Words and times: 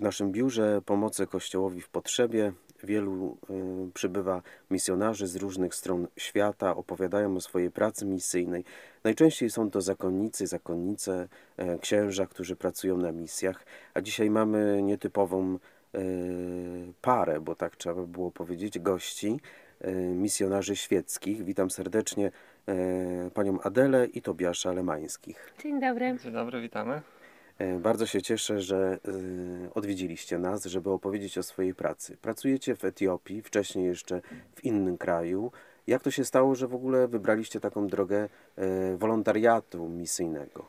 W 0.00 0.02
naszym 0.02 0.32
biurze 0.32 0.82
pomocy 0.86 1.26
Kościołowi 1.26 1.80
w 1.80 1.88
potrzebie 1.88 2.52
wielu 2.84 3.38
y, 3.88 3.92
przybywa 3.92 4.42
misjonarzy 4.70 5.26
z 5.26 5.36
różnych 5.36 5.74
stron 5.74 6.06
świata, 6.16 6.76
opowiadają 6.76 7.36
o 7.36 7.40
swojej 7.40 7.70
pracy 7.70 8.06
misyjnej. 8.06 8.64
Najczęściej 9.04 9.50
są 9.50 9.70
to 9.70 9.80
zakonnicy, 9.80 10.46
zakonnice, 10.46 11.28
e, 11.56 11.78
księża, 11.78 12.26
którzy 12.26 12.56
pracują 12.56 12.96
na 12.96 13.12
misjach, 13.12 13.64
a 13.94 14.00
dzisiaj 14.00 14.30
mamy 14.30 14.82
nietypową 14.82 15.58
e, 15.94 16.00
parę, 17.02 17.40
bo 17.40 17.54
tak 17.54 17.76
trzeba 17.76 17.94
by 17.94 18.06
było 18.06 18.30
powiedzieć, 18.30 18.78
gości, 18.78 19.40
e, 19.80 19.92
misjonarzy 19.94 20.76
świeckich. 20.76 21.44
Witam 21.44 21.70
serdecznie 21.70 22.30
e, 22.68 23.30
panią 23.30 23.60
Adelę 23.60 24.06
i 24.06 24.22
Tobiasza 24.22 24.72
Lemańskich. 24.72 25.54
Dzień 25.62 25.80
dobry. 25.80 26.16
Dzień 26.22 26.32
dobry, 26.32 26.60
witamy. 26.60 27.02
E, 27.60 27.78
Bardzo 27.78 28.06
się 28.06 28.22
cieszę, 28.22 28.60
że 28.60 28.98
e, 29.66 29.74
odwiedziliście 29.74 30.38
nas, 30.38 30.64
żeby 30.64 30.90
opowiedzieć 30.90 31.38
o 31.38 31.42
swojej 31.42 31.74
pracy. 31.74 32.16
Pracujecie 32.22 32.76
w 32.76 32.84
Etiopii, 32.84 33.42
wcześniej 33.42 33.86
jeszcze 33.86 34.20
w 34.54 34.64
innym 34.64 34.98
kraju. 34.98 35.52
Jak 35.86 36.02
to 36.02 36.10
się 36.10 36.24
stało, 36.24 36.54
że 36.54 36.68
w 36.68 36.74
ogóle 36.74 37.08
wybraliście 37.08 37.60
taką 37.60 37.86
drogę 37.86 38.28
e, 38.56 38.96
wolontariatu 38.96 39.88
misyjnego? 39.88 40.66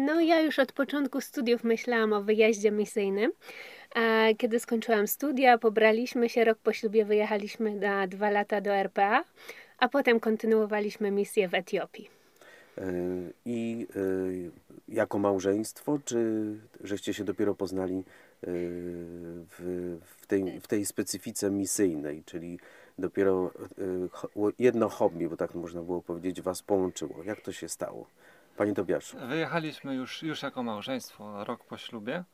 No, 0.00 0.20
ja 0.20 0.40
już 0.40 0.58
od 0.58 0.72
początku 0.72 1.20
studiów 1.20 1.64
myślałam 1.64 2.12
o 2.12 2.22
wyjeździe 2.22 2.70
misyjnym. 2.70 3.32
Kiedy 4.38 4.60
skończyłam 4.60 5.06
studia, 5.06 5.58
pobraliśmy 5.58 6.28
się, 6.28 6.44
rok 6.44 6.58
po 6.58 6.72
ślubie 6.72 7.04
wyjechaliśmy 7.04 7.74
na 7.74 8.06
dwa 8.06 8.30
lata 8.30 8.60
do 8.60 8.70
RPA, 8.70 9.24
a 9.78 9.88
potem 9.88 10.20
kontynuowaliśmy 10.20 11.10
misję 11.10 11.48
w 11.48 11.54
Etiopii. 11.54 12.13
E, 12.78 12.92
I 13.44 13.86
e, 13.96 14.94
jako 14.94 15.18
małżeństwo, 15.18 15.98
czy 16.04 16.44
żeście 16.80 17.14
się 17.14 17.24
dopiero 17.24 17.54
poznali 17.54 17.98
e, 17.98 18.02
w, 18.42 19.98
w, 20.04 20.26
tej, 20.26 20.60
w 20.60 20.66
tej 20.66 20.86
specyfice 20.86 21.50
misyjnej, 21.50 22.22
czyli 22.26 22.58
dopiero 22.98 23.50
jedno 24.58 24.88
hobby, 24.88 25.28
bo 25.28 25.36
tak 25.36 25.54
można 25.54 25.82
było 25.82 26.02
powiedzieć, 26.02 26.42
was 26.42 26.62
połączyło. 26.62 27.22
Jak 27.24 27.40
to 27.40 27.52
się 27.52 27.68
stało? 27.68 28.06
Panie 28.56 28.74
Tobiaszu. 28.74 29.16
Wyjechaliśmy 29.28 29.94
już, 29.94 30.22
już 30.22 30.42
jako 30.42 30.62
małżeństwo, 30.62 31.44
rok 31.44 31.64
po 31.64 31.76
ślubie. 31.76 32.24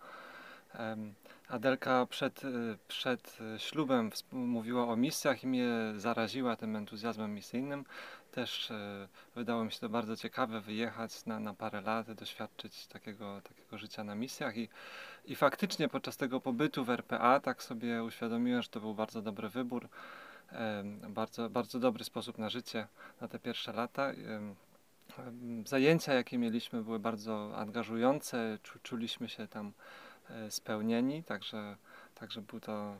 Adelka 1.51 2.07
przed, 2.07 2.45
y, 2.45 2.79
przed 2.89 3.39
y, 3.57 3.59
ślubem 3.59 4.11
mówiła 4.33 4.89
o 4.89 4.97
misjach 4.97 5.45
i 5.45 5.47
mnie 5.47 5.69
zaraziła 5.97 6.57
tym 6.57 6.77
entuzjazmem 6.77 7.35
misyjnym. 7.35 7.85
Też 8.33 8.71
y, 8.71 9.09
wydało 9.35 9.65
mi 9.65 9.73
się 9.73 9.81
to 9.81 9.89
bardzo 9.89 10.17
ciekawe 10.17 10.61
wyjechać 10.61 11.27
na, 11.27 11.41
na 11.41 11.55
parę 11.55 11.81
lat, 11.81 12.13
doświadczyć 12.13 12.87
takiego, 12.87 13.41
takiego 13.41 13.79
życia 13.79 14.05
na 14.05 14.15
misjach 14.15 14.57
i, 14.57 14.69
i 15.25 15.37
faktycznie 15.37 15.89
podczas 15.89 16.17
tego 16.17 16.41
pobytu 16.41 16.85
w 16.85 16.91
RPA 16.91 17.41
tak 17.41 17.63
sobie 17.63 18.05
uświadomiłem, 18.05 18.63
że 18.63 18.69
to 18.69 18.81
był 18.81 18.95
bardzo 18.95 19.23
dobry 19.23 19.49
wybór, 19.49 19.89
bardzo, 21.09 21.51
bardzo 21.51 21.79
dobry 21.79 22.05
sposób 22.05 22.39
na 22.39 22.49
życie 22.49 22.87
na 23.21 23.29
te 23.29 23.39
pierwsze 23.39 23.73
lata. 23.73 24.13
Zajęcia, 25.67 26.15
jakie 26.15 26.39
mieliśmy, 26.39 26.83
były 26.83 26.99
bardzo 26.99 27.57
angażujące, 27.57 28.59
czu, 28.63 28.79
czuliśmy 28.83 29.29
się 29.29 29.49
tam 29.49 29.73
spełnieni, 30.51 31.25
także, 31.25 31.77
także 32.15 32.41
był 32.41 32.61
to, 32.61 32.95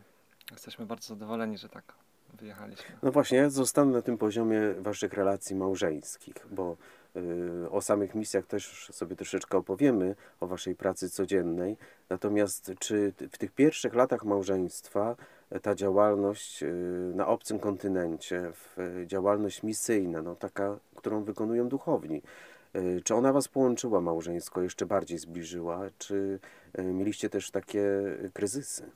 jesteśmy 0.53 0.87
bardzo 0.87 1.09
zadowoleni, 1.09 1.59
że 1.59 1.69
tak 1.69 1.95
wyjechaliśmy. 2.35 2.97
No 3.03 3.13
właśnie, 3.13 3.39
ja 3.39 3.51
zostanę 3.51 3.93
na 3.93 4.03
tym 4.03 4.19
poziomie 4.19 4.61
waszych 4.79 5.13
relacji 5.13 5.57
małżeńskich, 5.57 6.35
bo 6.51 6.77
y, 7.17 7.71
o 7.71 7.81
samych 7.81 8.15
misjach 8.15 8.47
też 8.47 8.89
sobie 8.93 9.17
troszeczkę 9.17 9.59
opowiemy, 9.59 10.17
o 10.41 10.47
waszej 10.47 10.75
pracy 10.75 11.11
codziennej. 11.11 11.77
Natomiast 12.11 12.73
czy 12.79 13.13
w 13.33 13.39
tych 13.39 13.53
pierwszych 13.53 13.95
latach 13.95 14.25
małżeństwa 14.25 15.17
e, 15.51 15.61
ta 15.61 15.75
działalność 15.75 16.63
y, 16.63 17.13
na 17.15 17.27
obcym 17.27 17.59
kontynencie, 17.59 18.53
e, 18.79 19.07
działalność 19.07 19.63
misyjna, 19.63 20.23
no 20.23 20.37
taka, 20.37 20.79
którą 20.97 21.25
wykonują 21.25 21.69
duchowni, 21.69 22.23
czy 23.05 23.15
ona 23.15 23.33
was 23.33 23.49
połączyła 23.49 24.01
małżeńsko, 24.01 24.63
jeszcze 24.63 24.87
bardziej 24.87 25.19
zbliżyła, 25.19 25.81
czy 25.99 26.39
y, 26.79 26.83
mieliście 26.83 27.29
też 27.29 27.51
takie 27.51 27.83
kryzysy? 28.33 28.91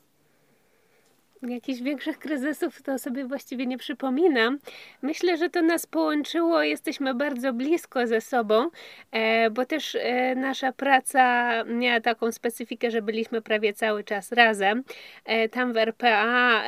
Jakichś 1.48 1.80
większych 1.80 2.18
kryzysów 2.18 2.82
to 2.82 2.98
sobie 2.98 3.24
właściwie 3.24 3.66
nie 3.66 3.78
przypominam. 3.78 4.58
Myślę, 5.02 5.36
że 5.36 5.50
to 5.50 5.62
nas 5.62 5.86
połączyło, 5.86 6.62
jesteśmy 6.62 7.14
bardzo 7.14 7.52
blisko 7.52 8.06
ze 8.06 8.20
sobą, 8.20 8.70
e, 9.12 9.50
bo 9.50 9.66
też 9.66 9.94
e, 10.00 10.34
nasza 10.34 10.72
praca 10.72 11.50
miała 11.64 12.00
taką 12.00 12.32
specyfikę, 12.32 12.90
że 12.90 13.02
byliśmy 13.02 13.42
prawie 13.42 13.72
cały 13.72 14.04
czas 14.04 14.32
razem. 14.32 14.84
E, 15.24 15.48
tam 15.48 15.72
w 15.72 15.76
RPA 15.76 16.62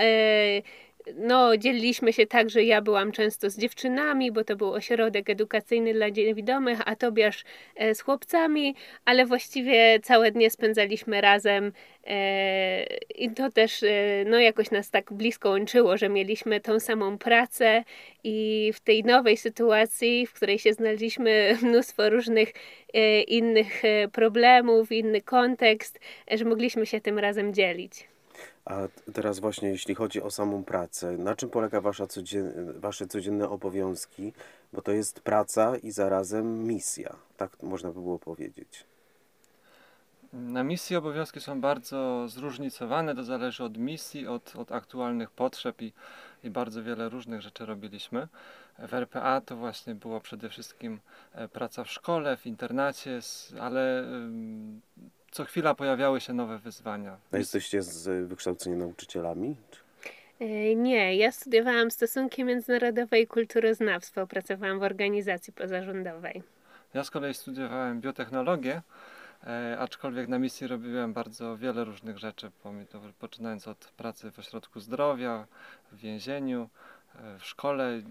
no, 1.15 1.57
dzieliliśmy 1.57 2.13
się 2.13 2.27
tak, 2.27 2.51
że 2.51 2.65
ja 2.65 2.83
byłam 2.83 3.13
często 3.13 3.51
z 3.51 3.59
dziewczynami, 3.59 4.33
bo 4.33 4.45
to 4.45 4.57
był 4.57 4.73
ośrodek 4.73 5.31
edukacyjny 5.31 5.95
dla 5.95 6.09
niewidomych, 6.09 6.79
a 6.87 6.97
Tobiasz 6.97 7.45
e, 7.77 7.95
z 7.95 8.01
chłopcami, 8.01 8.75
ale 9.05 9.27
właściwie 9.27 10.01
całe 10.01 10.31
dnie 10.31 10.51
spędzaliśmy 10.51 11.21
razem 11.21 11.73
e, 12.07 12.85
i 13.15 13.31
to 13.31 13.51
też 13.51 13.83
e, 13.83 13.89
no, 14.27 14.39
jakoś 14.39 14.71
nas 14.71 14.91
tak 14.91 15.13
blisko 15.13 15.49
łączyło, 15.49 15.97
że 15.97 16.09
mieliśmy 16.09 16.61
tą 16.61 16.81
samą 16.81 17.19
pracę 17.19 17.85
i 18.25 18.71
w 18.75 18.81
tej 18.81 19.05
nowej 19.05 19.37
sytuacji, 19.37 20.27
w 20.27 20.33
której 20.33 20.59
się 20.59 20.73
znaleźliśmy, 20.73 21.57
mnóstwo 21.63 22.11
różnych 22.11 22.53
innych 23.29 23.83
problemów, 24.13 24.93
inny 24.93 25.21
kontekst, 25.21 26.01
że 26.31 26.45
mogliśmy 26.45 26.87
się 26.87 27.01
tym 27.01 27.19
razem 27.19 27.55
dzielić. 27.55 28.09
A 28.65 28.79
teraz 29.13 29.39
właśnie, 29.39 29.69
jeśli 29.69 29.95
chodzi 29.95 30.23
o 30.23 30.31
samą 30.31 30.65
pracę, 30.65 31.17
na 31.17 31.37
czym 31.37 31.51
polega 31.51 31.81
wasza 31.81 32.07
codzien... 32.07 32.73
wasze 32.81 33.07
codzienne 33.07 33.49
obowiązki? 33.49 34.33
Bo 34.73 34.83
to 34.83 34.93
jest 34.93 35.21
praca 35.21 35.77
i 35.77 35.91
zarazem 35.91 36.65
misja, 36.65 37.17
tak 37.37 37.63
można 37.63 37.89
by 37.89 38.01
było 38.01 38.19
powiedzieć. 38.19 38.85
Na 40.33 40.65
misji 40.65 40.97
obowiązki 40.97 41.41
są 41.41 41.61
bardzo 41.61 42.29
zróżnicowane, 42.29 43.15
to 43.15 43.25
zależy 43.25 43.65
od 43.65 43.79
misji, 43.79 44.27
od, 44.27 44.57
od 44.57 44.73
aktualnych 44.73 45.31
potrzeb 45.31 45.83
i, 45.83 45.93
i 46.45 46.51
bardzo 46.51 46.83
wiele 46.83 47.09
różnych 47.09 47.43
rzeczy 47.43 47.67
robiliśmy. 47.67 48.29
W 48.79 48.95
RPA 48.95 49.41
to 49.41 49.57
właśnie 49.57 49.95
było 49.95 50.21
przede 50.21 50.49
wszystkim 50.49 51.01
e, 51.33 51.49
praca 51.49 51.85
w 51.85 51.91
szkole, 51.91 52.37
w 52.37 52.47
internacie, 52.47 53.21
ale 53.61 54.05
co 55.31 55.45
chwila 55.45 55.75
pojawiały 55.75 56.21
się 56.21 56.33
nowe 56.33 56.59
wyzwania. 56.59 57.17
A 57.33 57.37
jesteście 57.39 57.83
z 57.83 58.29
wykształcenia 58.29 58.77
nauczycielami? 58.77 59.57
Czy- 59.71 59.81
E, 60.41 60.75
Nie, 60.75 61.17
ja 61.17 61.33
studiowałam 61.33 61.91
stosunki 61.91 62.45
międzynarodowe 62.45 63.21
i 63.21 63.27
kulturoznawstwo. 63.27 64.27
Pracowałam 64.27 64.79
w 64.79 64.83
organizacji 64.83 65.53
pozarządowej. 65.53 66.43
Ja 66.95 67.05
z 67.05 67.11
kolei 67.11 67.35
studiowałem 67.35 68.01
biotechnologię, 68.01 68.83
e, 69.47 69.77
aczkolwiek 69.79 70.29
na 70.29 70.39
misji 70.39 70.67
robiłem 70.67 71.13
bardzo 71.13 71.57
wiele 71.57 71.85
różnych 71.85 72.19
rzeczy, 72.19 72.51
poczynając 73.19 73.69
od 73.69 73.79
pracy 73.79 74.31
w 74.31 74.39
ośrodku 74.39 74.81
zdrowia, 74.81 75.47
w 75.93 75.97
więzieniu, 75.99 76.69
e, 77.15 77.39
w 77.39 77.45
szkole. 77.45 78.03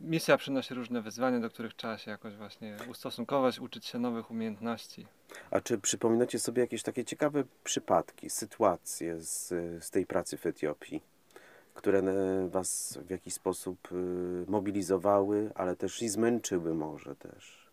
Misja 0.00 0.36
przynosi 0.36 0.74
różne 0.74 1.02
wyzwania, 1.02 1.40
do 1.40 1.50
których 1.50 1.74
trzeba 1.74 1.98
się 1.98 2.10
jakoś 2.10 2.34
właśnie 2.34 2.76
ustosunkować, 2.90 3.58
uczyć 3.58 3.86
się 3.86 3.98
nowych 3.98 4.30
umiejętności. 4.30 5.06
A 5.50 5.60
czy 5.60 5.78
przypominacie 5.78 6.38
sobie 6.38 6.62
jakieś 6.62 6.82
takie 6.82 7.04
ciekawe 7.04 7.44
przypadki, 7.64 8.30
sytuacje 8.30 9.20
z, 9.20 9.48
z 9.84 9.90
tej 9.90 10.06
pracy 10.06 10.36
w 10.36 10.46
Etiopii, 10.46 11.02
które 11.74 11.98
e, 11.98 12.48
was 12.48 12.98
w 13.06 13.10
jakiś 13.10 13.34
sposób 13.34 13.92
y, 13.92 13.94
mobilizowały, 14.48 15.50
ale 15.54 15.76
też 15.76 16.02
i 16.02 16.08
zmęczyły 16.08 16.74
może 16.74 17.16
też? 17.16 17.70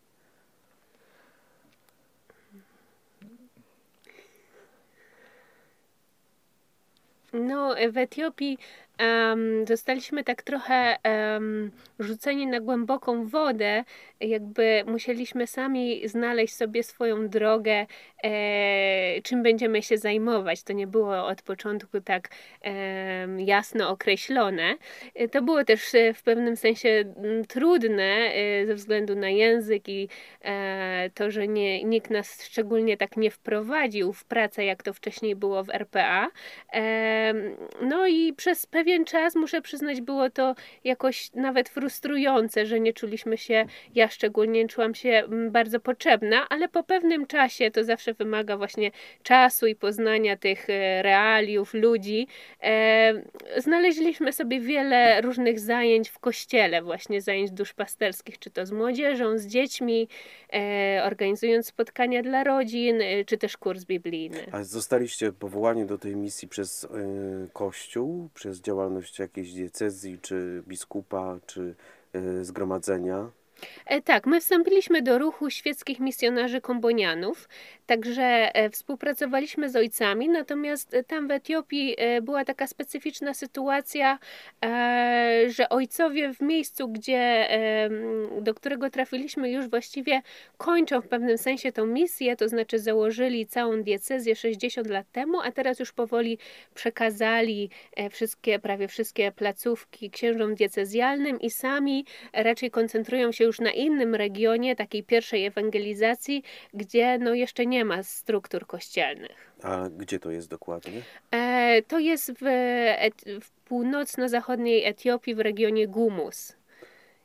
No, 7.33 7.75
w 7.91 7.97
Etiopii 7.97 8.57
em, 8.97 9.67
zostaliśmy 9.67 10.23
tak 10.23 10.43
trochę 10.43 10.97
em, 11.03 11.71
rzuceni 11.99 12.47
na 12.47 12.59
głęboką 12.59 13.27
wodę, 13.27 13.83
jakby 14.19 14.83
musieliśmy 14.87 15.47
sami 15.47 16.07
znaleźć 16.07 16.55
sobie 16.55 16.83
swoją 16.83 17.29
drogę, 17.29 17.85
e, 18.23 19.21
czym 19.21 19.43
będziemy 19.43 19.81
się 19.81 19.97
zajmować. 19.97 20.63
To 20.63 20.73
nie 20.73 20.87
było 20.87 21.25
od 21.27 21.41
początku 21.41 22.01
tak 22.01 22.29
em, 22.61 23.39
jasno 23.39 23.89
określone. 23.89 24.75
E, 25.15 25.27
To 25.27 25.41
było 25.41 25.63
też 25.63 25.95
e, 25.95 26.13
w 26.13 26.23
pewnym 26.23 26.55
sensie 26.57 26.89
mm, 26.89 27.45
trudne 27.45 28.03
e, 28.03 28.65
ze 28.65 28.75
względu 28.75 29.15
na 29.15 29.29
język 29.29 29.89
i 29.89 30.09
e, 30.41 31.09
to, 31.13 31.31
że 31.31 31.47
nie, 31.47 31.83
nikt 31.83 32.09
nas 32.11 32.43
szczególnie 32.43 32.97
tak 32.97 33.17
nie 33.17 33.31
wprowadził 33.31 34.13
w 34.13 34.25
pracę, 34.25 34.65
jak 34.65 34.83
to 34.83 34.93
wcześniej 34.93 35.35
było 35.35 35.63
w 35.63 35.69
RPA. 35.69 36.27
No 37.81 38.07
i 38.07 38.33
przez 38.33 38.65
pewien 38.65 38.86
pewien 38.87 39.05
czas, 39.05 39.35
muszę 39.35 39.61
przyznać, 39.61 40.01
było 40.01 40.29
to 40.29 40.55
jakoś 40.83 41.33
nawet 41.33 41.69
frustrujące, 41.69 42.65
że 42.65 42.79
nie 42.79 42.93
czuliśmy 42.93 43.37
się, 43.37 43.65
ja 43.95 44.07
szczególnie 44.07 44.63
nie 44.63 44.67
czułam 44.67 44.95
się 44.95 45.09
mm, 45.09 45.51
bardzo 45.51 45.79
potrzebna, 45.79 46.49
ale 46.49 46.69
po 46.69 46.83
pewnym 46.83 47.25
czasie 47.25 47.71
to 47.71 47.83
zawsze 47.83 48.13
wymaga 48.13 48.57
właśnie 48.57 48.91
czasu 49.23 49.67
i 49.67 49.75
poznania 49.75 50.37
tych 50.37 50.69
e, 50.69 51.01
realiów, 51.01 51.73
ludzi. 51.73 52.27
E, 52.63 53.13
znaleźliśmy 53.57 54.33
sobie 54.33 54.59
wiele 54.59 55.21
różnych 55.21 55.59
zajęć 55.59 56.09
w 56.09 56.19
kościele, 56.19 56.81
właśnie 56.81 57.21
zajęć 57.21 57.51
duszpasterskich, 57.51 58.39
czy 58.39 58.49
to 58.49 58.65
z 58.65 58.71
młodzieżą, 58.71 59.37
z 59.37 59.45
dziećmi, 59.45 60.07
e, 60.53 61.03
organizując 61.05 61.67
spotkania 61.67 62.21
dla 62.23 62.43
rodzin, 62.43 62.99
czy 63.25 63.37
też 63.37 63.57
kurs 63.57 63.83
biblijny. 63.83 64.45
A 64.51 64.63
zostaliście 64.63 65.31
powołani 65.31 65.85
do 65.85 65.97
tej 65.97 66.15
misji 66.15 66.47
przez 66.47 66.87
Kościół, 67.53 68.29
przez 68.33 68.61
działalność 68.77 69.19
jakiejś 69.19 69.53
diecezji, 69.53 70.19
czy 70.21 70.63
biskupa, 70.67 71.39
czy 71.45 71.75
y, 72.15 72.45
zgromadzenia? 72.45 73.29
E, 73.85 74.01
tak, 74.01 74.25
my 74.25 74.41
wstąpiliśmy 74.41 75.01
do 75.01 75.17
ruchu 75.17 75.49
świeckich 75.49 75.99
misjonarzy 75.99 76.61
kombonianów, 76.61 77.49
także 77.85 78.55
e, 78.55 78.69
współpracowaliśmy 78.69 79.69
z 79.69 79.75
ojcami, 79.75 80.29
natomiast 80.29 80.93
e, 80.93 81.03
tam 81.03 81.27
w 81.27 81.31
Etiopii 81.31 81.95
była 82.21 82.45
taka 82.45 82.67
specyficzna 82.67 83.33
sytuacja, 83.33 84.19
że 85.47 85.69
ojcowie 85.69 86.33
w 86.33 86.41
miejscu, 86.41 86.87
gdzie, 86.87 87.47
do 88.41 88.53
którego 88.53 88.89
trafiliśmy 88.89 89.51
już 89.51 89.67
właściwie 89.67 90.21
kończą 90.57 91.01
w 91.01 91.07
pewnym 91.07 91.37
sensie 91.37 91.71
tą 91.71 91.85
misję, 91.85 92.35
to 92.35 92.49
znaczy 92.49 92.79
założyli 92.79 93.47
całą 93.47 93.83
diecezję 93.83 94.35
60 94.35 94.87
lat 94.87 95.11
temu, 95.11 95.41
a 95.41 95.51
teraz 95.51 95.79
już 95.79 95.91
powoli 95.91 96.37
przekazali 96.75 97.69
wszystkie, 98.11 98.59
prawie 98.59 98.87
wszystkie 98.87 99.31
placówki 99.31 100.11
księżom 100.11 100.55
diecezjalnym 100.55 101.41
i 101.41 101.49
sami 101.49 102.05
raczej 102.33 102.71
koncentrują 102.71 103.31
się 103.31 103.46
już 103.47 103.59
na 103.59 103.71
innym 103.71 104.15
regionie, 104.15 104.75
takiej 104.75 105.03
pierwszej 105.03 105.45
ewangelizacji, 105.45 106.43
gdzie 106.73 107.17
no 107.17 107.33
jeszcze 107.33 107.65
nie 107.65 107.85
ma 107.85 108.03
struktur 108.03 108.67
kościelnych. 108.67 109.53
A 109.63 109.89
gdzie 109.89 110.19
to 110.19 110.31
jest 110.31 110.49
dokładnie? 110.49 111.01
E, 111.31 111.81
to 111.81 111.99
jest 111.99 112.31
w, 112.31 112.45
w 113.41 113.51
północno-zachodniej 113.65 114.85
Etiopii 114.85 115.35
w 115.35 115.39
regionie 115.39 115.87
Gumus. 115.87 116.57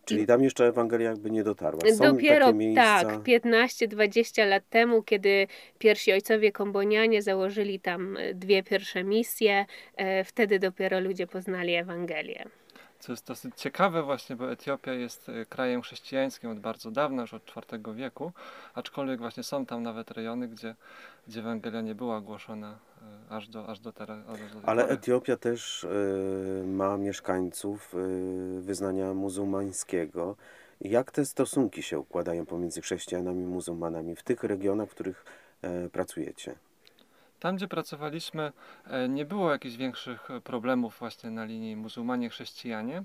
Czyli 0.05 0.27
tam 0.27 0.43
jeszcze 0.43 0.67
Ewangelia 0.67 1.11
jakby 1.11 1.31
nie 1.31 1.45
dotarła. 1.45 1.81
Są 1.91 2.05
Dopiero 2.05 2.53
miejsca, 2.53 3.05
tak, 3.05 3.21
15-20 3.21 4.47
lat 4.49 4.69
temu, 4.71 5.03
kiedy 5.03 5.47
pierwsi 5.79 6.13
ojcowie 6.13 6.53
kombonianie 6.53 7.23
założyli 7.23 7.81
tam 7.81 8.17
e, 8.17 8.35
dwie 8.35 8.63
pierwsze 8.63 9.05
misje, 9.05 9.67
e, 9.97 10.25
wtedy 10.25 10.59
dopiero 10.59 11.01
ludzie 11.01 11.27
poznali 11.27 11.75
Ewangelię. 11.75 12.45
Co 13.03 13.13
jest 13.13 13.27
dosyć 13.27 13.55
ciekawe 13.57 14.03
właśnie, 14.03 14.37
bo 14.37 14.53
Etiopia 14.53 14.93
jest 14.93 15.29
e, 15.29 15.47
krajem 15.47 15.83
chrześcijańskim 15.83 16.51
od 16.51 16.61
bardzo 16.61 16.91
dawna, 16.91 17.23
już 17.23 17.35
od 17.35 17.43
IV 17.73 17.95
wieku, 17.95 18.33
aczkolwiek 18.75 19.21
właśnie 19.21 19.43
są 19.43 19.67
tam 19.67 19.83
nawet 19.83 20.11
rejony, 20.11 20.49
gdzie, 20.49 20.75
gdzie 21.29 21.41
Ewangelia 21.41 21.81
nie 21.81 21.95
była 21.95 22.21
głoszona 22.21 22.79
e, 23.29 23.35
aż 23.35 23.49
do, 23.49 23.67
aż 23.69 23.81
do 23.81 23.93
teraz. 23.93 24.19
Ale 24.63 24.83
pory. 24.83 24.95
Etiopia 24.95 25.37
też 25.37 25.85
y, 25.85 26.65
ma 26.67 26.97
mieszkańców 26.97 27.95
y, 27.95 28.61
wyznania 28.61 29.15
muzułmańskiego. 29.15 30.37
Jak 30.81 31.11
te 31.11 31.25
stosunki 31.25 31.83
się 31.83 31.99
układają 31.99 32.47
pomiędzy 32.47 32.81
chrześcijanami 32.81 33.43
i 33.43 33.47
muzułmanami 33.47 34.17
w 34.17 34.23
tych 34.23 34.45
regionach, 34.45 34.89
w 34.89 34.95
których 34.95 35.25
e, 35.63 35.89
pracujecie? 35.89 36.55
Tam, 37.43 37.57
gdzie 37.57 37.69
pracowaliśmy, 37.69 38.53
e, 38.87 39.09
nie 39.09 39.25
było 39.25 39.51
jakichś 39.51 39.77
większych 39.77 40.31
e, 40.31 40.41
problemów 40.41 40.97
właśnie 40.99 41.31
na 41.31 41.45
linii 41.45 41.77
muzułmanie-chrześcijanie. 41.77 43.03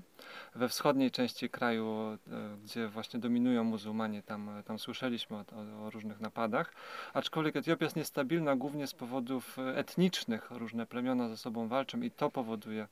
We 0.54 0.68
wschodniej 0.68 1.10
części 1.10 1.50
kraju, 1.50 1.86
e, 1.86 2.18
gdzie 2.64 2.88
właśnie 2.88 3.20
dominują 3.20 3.64
muzułmanie, 3.64 4.22
tam, 4.22 4.50
tam 4.66 4.78
słyszeliśmy 4.78 5.36
o, 5.36 5.44
o, 5.86 5.90
różnych 5.90 6.20
napadach. 6.20 6.74
Aczkolwiek 7.14 7.56
Etiopia 7.56 7.86
jest 7.86 7.96
niestabilna 7.96 8.56
głównie 8.56 8.86
z 8.86 8.94
powodów 8.94 9.56
etnicznych. 9.74 10.50
Różne 10.50 10.86
plemiona 10.86 11.28
ze 11.28 11.36
sobą 11.36 11.68
walczą 11.68 12.00
i 12.00 12.10
to 12.10 12.30
powoduje 12.30 12.86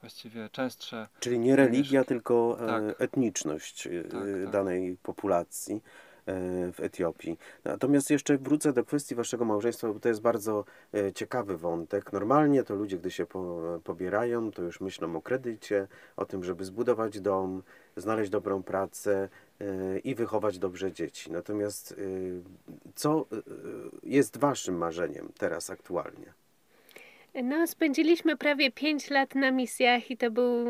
właściwie 0.00 0.48
częstsze 0.48 1.08
Czyli 1.20 1.38
nie 1.38 1.56
religia, 1.56 2.04
tylko 2.04 2.58
Tak. 2.66 2.82
etniczność 2.98 3.88
Tak, 4.02 4.20
tak. 4.20 4.50
danej 4.50 4.96
populacji 5.02 5.74
e, 5.74 6.07
w 6.72 6.80
Etiopii. 6.80 7.38
Natomiast 7.64 8.10
jeszcze 8.10 8.38
wrócę 8.38 8.72
do 8.72 8.84
kwestii 8.84 9.14
waszego 9.14 9.44
małżeństwa, 9.44 9.92
bo 9.92 10.00
to 10.00 10.08
jest 10.08 10.20
bardzo 10.20 10.64
e, 10.94 11.12
ciekawy 11.12 11.56
wątek. 11.56 12.12
Normalnie 12.12 12.62
to 12.62 12.74
ludzie, 12.74 12.98
gdy 12.98 13.10
się 13.10 13.26
po, 13.26 13.62
pobierają, 13.84 14.50
to 14.50 14.62
już 14.62 14.80
myślą 14.80 15.16
o 15.16 15.22
kredycie, 15.22 15.88
o 16.16 16.24
tym, 16.24 16.44
żeby 16.44 16.64
zbudować 16.64 17.20
dom, 17.20 17.62
znaleźć 17.96 18.30
dobrą 18.30 18.62
pracę 18.62 19.28
e, 19.60 19.98
i 19.98 20.14
wychować 20.14 20.58
dobrze 20.58 20.92
dzieci. 20.92 21.32
Natomiast 21.32 21.92
e, 21.92 21.94
co 22.94 23.26
e, 23.32 23.36
jest 24.02 24.36
waszym 24.36 24.76
marzeniem 24.76 25.28
teraz 25.38 25.70
aktualnie? 25.70 26.37
No, 27.34 27.66
spędziliśmy 27.66 28.36
prawie 28.36 28.70
5 28.70 29.10
lat 29.10 29.34
na 29.34 29.50
misjach 29.50 30.10
i 30.10 30.16
to 30.16 30.30
był 30.30 30.64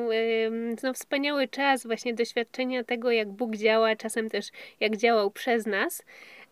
no, 0.82 0.92
wspaniały 0.92 1.48
czas, 1.48 1.86
właśnie 1.86 2.14
doświadczenia 2.14 2.84
tego, 2.84 3.10
jak 3.10 3.28
Bóg 3.28 3.56
działa, 3.56 3.96
czasem 3.96 4.30
też 4.30 4.46
jak 4.80 4.96
działał 4.96 5.30
przez 5.30 5.66
nas. 5.66 6.04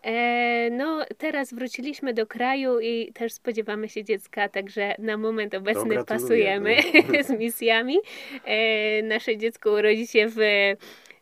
E, 0.03 0.69
no, 0.71 1.05
teraz 1.17 1.53
wróciliśmy 1.53 2.13
do 2.13 2.27
kraju 2.27 2.79
i 2.79 3.11
też 3.13 3.33
spodziewamy 3.33 3.89
się 3.89 4.03
dziecka, 4.03 4.49
także 4.49 4.95
na 4.99 5.17
moment 5.17 5.53
obecny 5.55 6.03
pasujemy 6.05 6.75
z 7.27 7.29
misjami. 7.29 7.97
E, 8.45 9.01
nasze 9.03 9.37
dziecko 9.37 9.71
urodzi 9.71 10.07
się 10.07 10.25
w 10.27 10.37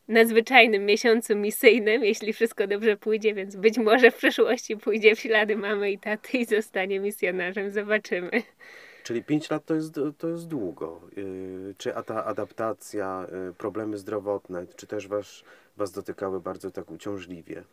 nadzwyczajnym 0.08 0.86
miesiącu 0.86 1.36
misyjnym, 1.36 2.04
jeśli 2.04 2.34
wszystko 2.34 2.68
dobrze 2.68 2.98
pójdzie, 2.98 3.34
więc 3.34 3.56
być 3.56 3.78
może 3.78 4.12
w 4.12 4.16
przyszłości 4.16 4.78
pójdzie 4.78 5.16
w 5.16 5.20
ślady 5.20 5.56
mamy 5.56 5.92
i 5.92 6.00
taty 6.00 6.38
i 6.38 6.46
zostanie 6.46 7.00
misjonarzem. 7.00 7.72
Zobaczymy. 7.72 8.32
Czyli 9.04 9.24
5 9.24 9.50
lat 9.50 9.66
to 9.66 9.76
jest, 9.76 10.00
to 10.18 10.28
jest 10.28 10.48
długo. 10.48 11.02
Yy, 11.18 11.76
Czy 11.78 11.94
ta 12.06 12.26
adaptacja, 12.26 13.28
yy, 13.48 13.54
problemy 13.54 13.98
zdrowotne, 13.98 14.66
czy 14.76 14.88
też 14.88 15.08
was, 15.08 15.44
was 15.78 15.92
dotykały 15.92 16.42
bardzo 16.42 16.72
tak 16.72 16.92
uciążliwie? 16.92 17.64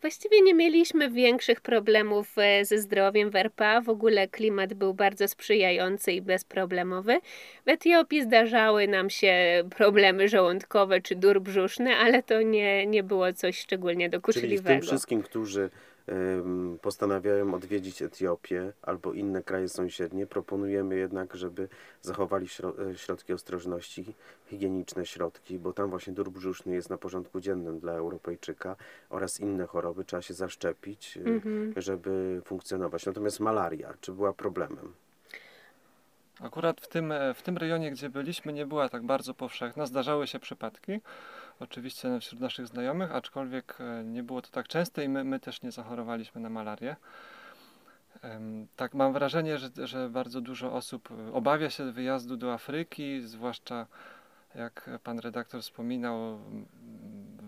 Właściwie 0.00 0.42
nie 0.42 0.54
mieliśmy 0.54 1.10
większych 1.10 1.60
problemów 1.60 2.38
e, 2.38 2.64
ze 2.64 2.78
zdrowiem 2.78 3.30
w 3.30 3.36
RPA. 3.36 3.80
W 3.80 3.88
ogóle 3.88 4.28
klimat 4.28 4.74
był 4.74 4.94
bardzo 4.94 5.28
sprzyjający 5.28 6.12
i 6.12 6.22
bezproblemowy. 6.22 7.18
W 7.66 7.68
Etiopii 7.68 8.22
zdarzały 8.22 8.88
nam 8.88 9.10
się 9.10 9.34
problemy 9.76 10.28
żołądkowe 10.28 11.00
czy 11.00 11.14
dur 11.14 11.40
brzuszny, 11.40 11.96
ale 11.96 12.22
to 12.22 12.42
nie, 12.42 12.86
nie 12.86 13.02
było 13.02 13.32
coś 13.32 13.58
szczególnie 13.58 13.96
Czyli 13.96 14.08
w 14.08 14.10
tym 14.10 14.20
dokuczliwego. 14.20 14.86
wszystkim, 14.86 15.22
którzy 15.22 15.70
postanawiają 16.82 17.54
odwiedzić 17.54 18.02
Etiopię 18.02 18.72
albo 18.82 19.12
inne 19.12 19.42
kraje 19.42 19.68
sąsiednie, 19.68 20.26
proponujemy 20.26 20.96
jednak, 20.96 21.34
żeby 21.34 21.68
zachowali 22.02 22.46
e, 22.46 22.96
środki 22.98 23.32
ostrożności, 23.32 24.14
higieniczne 24.46 25.06
środki, 25.06 25.58
bo 25.58 25.72
tam 25.72 25.90
właśnie 25.90 26.12
dur 26.12 26.30
brzuszny 26.30 26.74
jest 26.74 26.90
na 26.90 26.98
porządku 26.98 27.40
dziennym 27.40 27.80
dla 27.80 27.92
Europejczyka 27.92 28.76
oraz 29.10 29.40
inne 29.40 29.66
choroby 29.66 30.04
trzeba 30.04 30.22
się 30.22 30.34
zaszczepić, 30.34 31.16
y, 31.16 31.20
Mhm. 31.20 31.72
żeby 31.76 32.42
funkcjonować. 32.44 33.06
Natomiast 33.06 33.40
malaria, 33.40 33.94
czy 34.00 34.12
była 34.12 34.32
problemem? 34.32 34.92
Akurat 36.40 36.80
w 36.80 36.88
tym, 36.88 37.12
e, 37.12 37.34
w 37.34 37.42
tym 37.42 37.56
rejonie, 37.56 37.90
gdzie 37.90 38.10
byliśmy, 38.10 38.52
nie 38.52 38.66
była 38.66 38.88
tak 38.88 39.02
bardzo 39.02 39.34
powszechna. 39.34 39.86
Zdarzały 39.86 40.26
się 40.26 40.38
przypadki, 40.38 41.00
oczywiście 41.60 42.20
wśród 42.20 42.40
naszych 42.40 42.66
znajomych, 42.66 43.14
aczkolwiek 43.14 43.78
e, 43.80 44.04
nie 44.04 44.22
było 44.22 44.42
to 44.42 44.50
tak 44.50 44.68
częste 44.68 45.04
i 45.04 45.08
my, 45.08 45.24
my 45.24 45.40
też 45.40 45.62
nie 45.62 45.72
zachorowaliśmy 45.72 46.40
na 46.40 46.50
malarię. 46.50 46.96
Tak, 48.76 48.94
mam 48.94 49.12
wrażenie, 49.12 49.58
że, 49.58 49.68
że 49.84 50.08
bardzo 50.08 50.40
dużo 50.40 50.72
osób 50.72 51.08
e, 51.10 51.32
obawia 51.32 51.70
się 51.70 51.92
wyjazdu 51.92 52.36
do 52.36 52.52
Afryki, 52.52 53.20
zwłaszcza 53.20 53.86
jak 54.54 54.90
pan 55.02 55.18
redaktor 55.18 55.62
wspominał, 55.62 56.38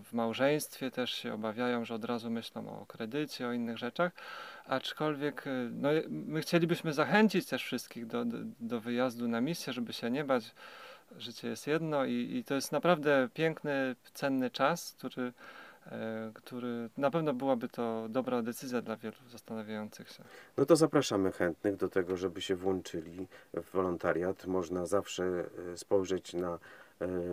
w 0.04 0.12
małżeństwie 0.12 0.90
też 0.90 1.10
się 1.10 1.34
obawiają, 1.34 1.84
że 1.84 1.94
od 1.94 2.04
razu 2.04 2.30
myślą 2.30 2.80
o 2.80 2.86
kredycie, 2.86 3.48
o 3.48 3.52
innych 3.52 3.78
rzeczach. 3.78 4.12
Aczkolwiek 4.66 5.46
e, 5.46 5.50
no, 5.72 5.88
my 6.08 6.40
chcielibyśmy 6.40 6.92
zachęcić 6.92 7.46
też 7.46 7.64
wszystkich 7.64 8.06
do, 8.06 8.24
do, 8.24 8.38
do 8.60 8.80
wyjazdu 8.80 9.28
na 9.28 9.40
misję, 9.40 9.72
żeby 9.72 9.92
się 9.92 10.10
nie 10.10 10.24
bać. 10.24 10.54
Życie 11.18 11.48
jest 11.48 11.66
jedno 11.66 12.04
i, 12.04 12.36
i 12.36 12.44
to 12.44 12.54
jest 12.54 12.72
naprawdę 12.72 13.28
piękny, 13.34 13.96
cenny 14.14 14.50
czas, 14.50 14.94
który, 14.98 15.32
e, 15.86 16.30
który 16.34 16.90
na 16.96 17.10
pewno 17.10 17.34
byłaby 17.34 17.68
to 17.68 18.06
dobra 18.08 18.42
decyzja 18.42 18.82
dla 18.82 18.96
wielu 18.96 19.16
zastanawiających 19.30 20.10
się. 20.10 20.24
No 20.56 20.66
to 20.66 20.76
zapraszamy 20.76 21.32
chętnych 21.32 21.76
do 21.76 21.88
tego, 21.88 22.16
żeby 22.16 22.40
się 22.40 22.56
włączyli 22.56 23.26
w 23.54 23.72
wolontariat. 23.72 24.46
Można 24.46 24.86
zawsze 24.86 25.24
e, 25.72 25.76
spojrzeć 25.76 26.34
na 26.34 26.58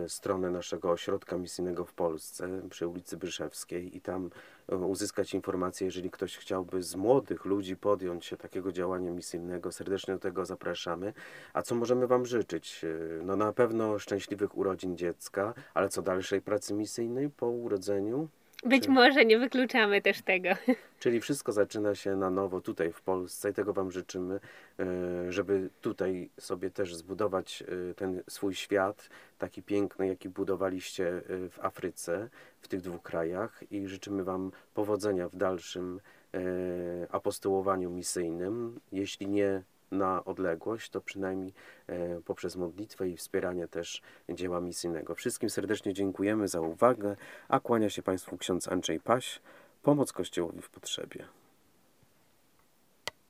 stronę 0.08 0.50
naszego 0.50 0.90
ośrodka 0.90 1.38
misyjnego 1.38 1.84
w 1.84 1.92
Polsce 1.92 2.48
przy 2.70 2.86
ulicy 2.86 3.16
Byszewskiej 3.16 3.96
i 3.96 4.00
tam 4.00 4.30
e, 4.68 4.76
uzyskać 4.76 5.34
informacje, 5.34 5.84
jeżeli 5.84 6.10
ktoś 6.10 6.36
chciałby 6.36 6.82
z 6.82 6.96
młodych 6.96 7.44
ludzi 7.44 7.76
podjąć 7.76 8.24
się 8.24 8.36
takiego 8.36 8.72
działania 8.72 9.10
misyjnego. 9.10 9.72
Serdecznie 9.72 10.14
do 10.14 10.20
tego 10.20 10.46
zapraszamy. 10.46 11.12
A 11.52 11.62
co 11.62 11.74
możemy 11.74 12.06
Wam 12.06 12.26
życzyć? 12.26 12.84
E, 12.84 13.24
No 13.24 13.36
na 13.36 13.52
pewno 13.52 13.98
szczęśliwych 13.98 14.58
urodzin 14.58 14.96
dziecka, 14.96 15.54
ale 15.74 15.88
co 15.88 16.02
dalszej 16.02 16.42
pracy 16.42 16.74
misyjnej 16.74 17.30
po 17.30 17.46
urodzeniu? 17.46 18.28
Być 18.64 18.84
Czy- 18.84 18.90
może 18.90 19.24
nie 19.24 19.38
wykluczamy 19.38 20.02
też 20.02 20.22
tego. 20.22 20.48
Czyli 21.00 21.20
wszystko 21.20 21.52
zaczyna 21.52 21.94
się 21.94 22.16
na 22.16 22.30
nowo 22.30 22.60
tutaj 22.60 22.92
w 22.92 23.00
Polsce 23.00 23.50
i 23.50 23.54
tego 23.54 23.72
Wam 23.72 23.90
życzymy, 23.90 24.40
e, 24.78 25.32
żeby 25.32 25.70
tutaj 25.80 26.30
sobie 26.40 26.70
też 26.70 26.94
zbudować 26.94 27.62
e, 27.90 27.94
ten 27.94 28.22
swój 28.28 28.54
świat, 28.54 29.08
taki 29.38 29.62
piękny, 29.62 30.06
jaki 30.06 30.28
budowaliście 30.28 31.08
e, 31.08 31.20
w 31.48 31.58
Afryce, 31.62 32.28
w 32.60 32.68
tych 32.68 32.80
dwóch 32.80 33.02
krajach 33.02 33.64
i 33.70 33.86
życzymy 33.86 34.24
Wam 34.24 34.52
powodzenia 34.74 35.28
w 35.28 35.36
dalszym 35.36 36.00
apostołowaniu 37.10 37.90
misyjnym, 37.90 38.80
jeśli 38.92 39.26
nie 39.26 39.62
na 39.90 40.24
odległość, 40.24 40.90
to 40.90 41.00
przynajmniej 41.00 41.54
e, 41.86 42.20
poprzez 42.20 42.56
modlitwę 42.56 43.08
i 43.08 43.16
wspieranie 43.16 43.68
też 43.68 44.02
dzieła 44.28 44.60
misyjnego. 44.60 45.14
Wszystkim 45.14 45.50
serdecznie 45.50 45.94
dziękujemy 45.94 46.48
za 46.48 46.60
uwagę, 46.60 47.16
a 47.48 47.60
kłania 47.60 47.90
się 47.90 48.02
Państwu 48.02 48.36
ksiądz 48.36 48.68
Andrzej 48.68 49.00
Paś, 49.00 49.40
Pomoc 49.82 50.12
Kościołowi 50.12 50.62
w 50.62 50.70
potrzebie. 50.70 51.37